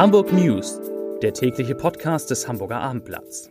[0.00, 0.80] Hamburg News,
[1.20, 3.50] der tägliche Podcast des Hamburger Abendblatts.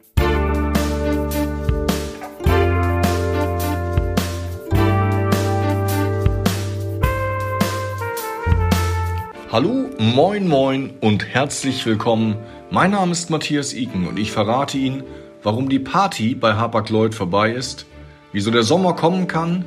[9.51, 12.35] Hallo, moin, moin und herzlich willkommen.
[12.71, 15.03] Mein Name ist Matthias Iken und ich verrate Ihnen,
[15.43, 17.85] warum die Party bei Hapag-Lloyd vorbei ist,
[18.31, 19.65] wieso der Sommer kommen kann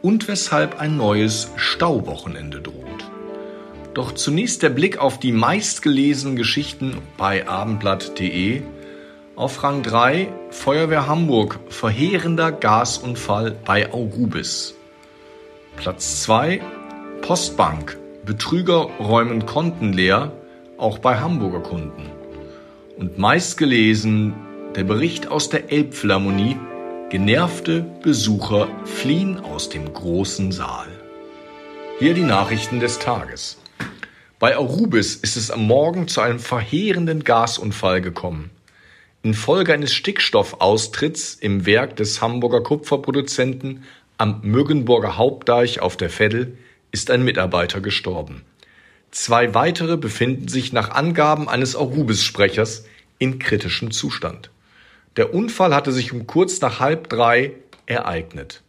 [0.00, 3.01] und weshalb ein neues Stauwochenende droht.
[3.94, 8.62] Doch zunächst der Blick auf die meistgelesenen Geschichten bei abendblatt.de.
[9.36, 14.74] Auf Rang 3 Feuerwehr Hamburg, verheerender Gasunfall bei Aurubis.
[15.76, 16.60] Platz 2
[17.20, 20.32] Postbank, Betrüger räumen Konten leer,
[20.78, 22.10] auch bei Hamburger Kunden.
[22.96, 24.34] Und meistgelesen
[24.74, 26.56] der Bericht aus der Elbphilharmonie,
[27.10, 30.88] genervte Besucher fliehen aus dem großen Saal.
[31.98, 33.61] Hier die Nachrichten des Tages.
[34.42, 38.50] Bei Arubis ist es am Morgen zu einem verheerenden Gasunfall gekommen.
[39.22, 43.84] Infolge eines Stickstoffaustritts im Werk des Hamburger Kupferproduzenten
[44.18, 46.58] am Müggenburger Hauptdeich auf der Veddel
[46.90, 48.42] ist ein Mitarbeiter gestorben.
[49.12, 52.86] Zwei weitere befinden sich nach Angaben eines Arubis-Sprechers
[53.20, 54.50] in kritischem Zustand.
[55.16, 57.52] Der Unfall hatte sich um kurz nach halb drei
[57.86, 58.62] ereignet.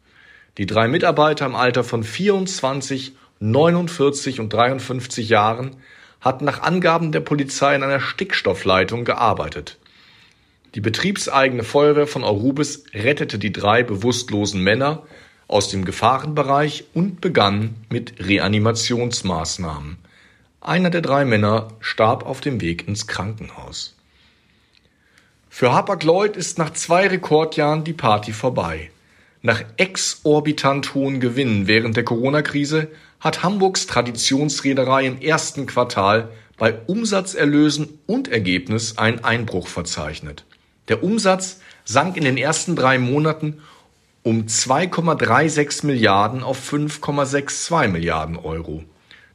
[0.59, 5.75] Die drei Mitarbeiter im Alter von 24 49 und 53 Jahren
[6.21, 9.77] hatten nach Angaben der Polizei in einer Stickstoffleitung gearbeitet.
[10.75, 15.03] Die betriebseigene Feuerwehr von Arubis rettete die drei bewusstlosen Männer
[15.49, 19.97] aus dem Gefahrenbereich und begann mit Reanimationsmaßnahmen.
[20.61, 23.97] Einer der drei Männer starb auf dem Weg ins Krankenhaus.
[25.49, 28.89] Für Hapag-Lloyd ist nach zwei Rekordjahren die Party vorbei.
[29.45, 32.87] Nach exorbitant hohen Gewinnen während der Corona-Krise
[33.19, 40.45] hat Hamburgs Traditionsreederei im ersten Quartal bei Umsatzerlösen und Ergebnis einen Einbruch verzeichnet.
[40.87, 43.59] Der Umsatz sank in den ersten drei Monaten
[44.23, 48.85] um 2,36 Milliarden auf 5,62 Milliarden Euro.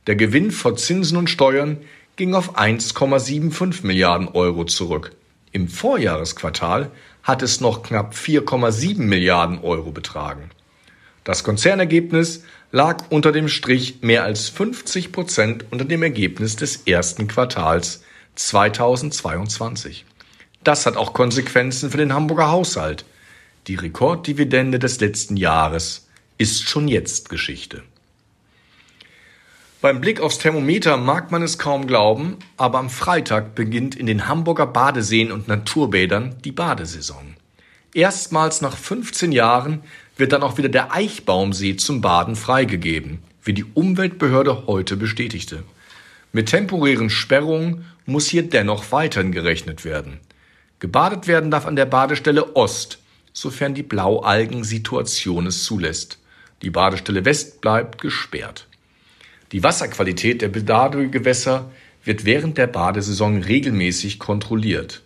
[0.06, 1.76] Der Gewinn vor Zinsen und Steuern
[2.16, 5.12] ging auf 1,75 Milliarden Euro zurück.
[5.52, 6.92] Im Vorjahresquartal
[7.22, 10.50] hat es noch knapp 4,7 Milliarden Euro betragen.
[11.24, 17.28] Das Konzernergebnis lag unter dem Strich mehr als 50 Prozent unter dem Ergebnis des ersten
[17.28, 18.02] Quartals
[18.34, 20.06] 2022.
[20.64, 23.04] Das hat auch Konsequenzen für den Hamburger Haushalt.
[23.66, 26.08] Die Rekorddividende des letzten Jahres
[26.38, 27.82] ist schon jetzt Geschichte.
[29.80, 34.26] Beim Blick aufs Thermometer mag man es kaum glauben, aber am Freitag beginnt in den
[34.26, 37.36] Hamburger Badeseen und Naturbädern die Badesaison.
[37.94, 39.84] Erstmals nach 15 Jahren
[40.16, 45.62] wird dann auch wieder der Eichbaumsee zum Baden freigegeben, wie die Umweltbehörde heute bestätigte.
[46.32, 50.18] Mit temporären Sperrungen muss hier dennoch weiterhin gerechnet werden.
[50.80, 52.98] Gebadet werden darf an der Badestelle Ost,
[53.32, 56.18] sofern die Blaualgen-Situation es zulässt.
[56.62, 58.67] Die Badestelle West bleibt gesperrt.
[59.52, 61.70] Die Wasserqualität der Badegewässer
[62.04, 65.02] wird während der Badesaison regelmäßig kontrolliert.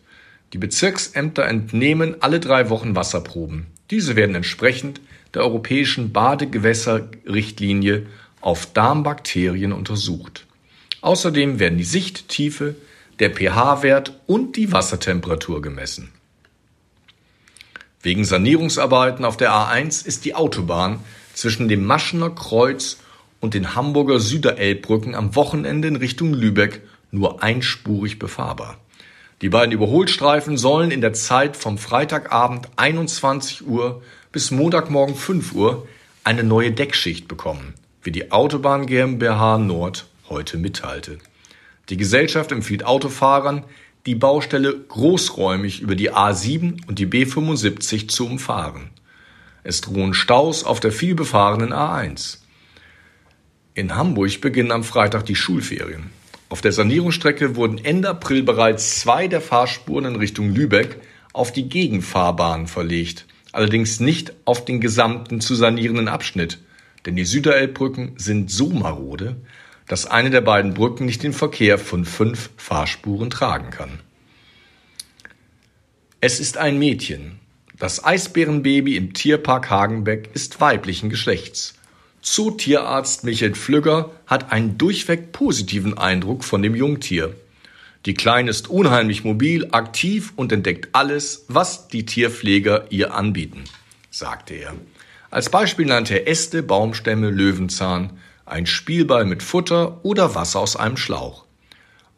[0.52, 3.66] Die Bezirksämter entnehmen alle drei Wochen Wasserproben.
[3.90, 5.00] Diese werden entsprechend
[5.34, 8.06] der europäischen Badegewässerrichtlinie
[8.40, 10.46] auf Darmbakterien untersucht.
[11.00, 12.74] Außerdem werden die Sichttiefe,
[13.18, 16.10] der pH-Wert und die Wassertemperatur gemessen.
[18.02, 20.98] Wegen Sanierungsarbeiten auf der A1 ist die Autobahn
[21.34, 22.98] zwischen dem Maschener Kreuz
[23.42, 26.80] und den Hamburger Süderelbbrücken am Wochenende in Richtung Lübeck
[27.10, 28.78] nur einspurig befahrbar.
[29.42, 35.88] Die beiden Überholstreifen sollen in der Zeit vom Freitagabend 21 Uhr bis Montagmorgen 5 Uhr
[36.22, 41.18] eine neue Deckschicht bekommen, wie die Autobahn GmbH Nord heute mitteilte.
[41.88, 43.64] Die Gesellschaft empfiehlt Autofahrern,
[44.06, 48.90] die Baustelle großräumig über die A7 und die B75 zu umfahren.
[49.64, 52.41] Es drohen Staus auf der vielbefahrenen A1.
[53.74, 56.10] In Hamburg beginnen am Freitag die Schulferien.
[56.50, 61.00] Auf der Sanierungsstrecke wurden Ende April bereits zwei der Fahrspuren in Richtung Lübeck
[61.32, 66.58] auf die Gegenfahrbahn verlegt, allerdings nicht auf den gesamten zu sanierenden Abschnitt,
[67.06, 69.36] denn die Süderelbbrücken sind so marode,
[69.88, 74.00] dass eine der beiden Brücken nicht den Verkehr von fünf Fahrspuren tragen kann.
[76.20, 77.38] Es ist ein Mädchen.
[77.78, 81.74] Das Eisbärenbaby im Tierpark Hagenbeck ist weiblichen Geschlechts.
[82.22, 87.34] Zootierarzt Michael Pflügger hat einen durchweg positiven Eindruck von dem Jungtier.
[88.06, 93.64] Die Kleine ist unheimlich mobil, aktiv und entdeckt alles, was die Tierpfleger ihr anbieten,
[94.10, 94.74] sagte er.
[95.32, 98.10] Als Beispiel nannte er Äste, Baumstämme, Löwenzahn,
[98.46, 101.44] ein Spielball mit Futter oder Wasser aus einem Schlauch.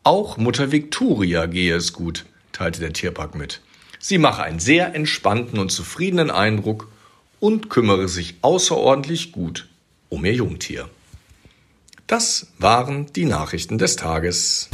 [0.02, 3.62] Auch Mutter Victoria gehe es gut, teilte der Tierpark mit.
[3.98, 6.88] Sie mache einen sehr entspannten und zufriedenen Eindruck
[7.40, 9.66] und kümmere sich außerordentlich gut
[10.14, 10.88] um ihr Jungtier.
[12.06, 14.70] Das waren die Nachrichten des Tages.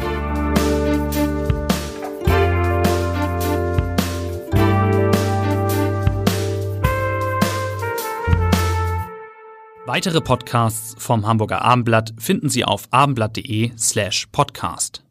[9.86, 15.02] Weitere Podcasts vom Hamburger Abendblatt finden Sie auf abendblatt.de slash podcast.